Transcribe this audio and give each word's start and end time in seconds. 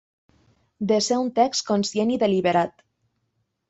De 0.93 0.97
ser 1.09 1.21
un 1.25 1.31
text 1.43 1.69
conscient 1.71 2.17
i 2.17 2.21
deliberat. 2.27 2.87